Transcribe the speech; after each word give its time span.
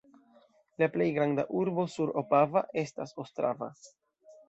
La 0.83 0.87
plej 0.95 1.09
granda 1.17 1.45
urbo 1.61 1.87
sur 1.99 2.17
Opava 2.25 2.67
estas 2.87 3.17
Ostrava. 3.27 3.73